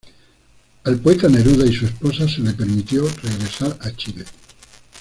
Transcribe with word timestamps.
Al 0.85 0.97
poeta 0.99 1.29
Neruda 1.29 1.63
y 1.63 1.75
su 1.75 1.85
esposa 1.85 2.27
se 2.27 2.41
le 2.41 2.53
permitió 2.53 3.07
regresar 3.21 3.77
a 3.81 3.91
Chile. 3.91 4.25